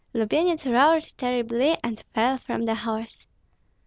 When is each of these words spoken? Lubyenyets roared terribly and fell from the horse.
Lubyenyets 0.15 0.65
roared 0.65 1.13
terribly 1.15 1.77
and 1.83 2.03
fell 2.15 2.39
from 2.39 2.65
the 2.65 2.73
horse. 2.73 3.27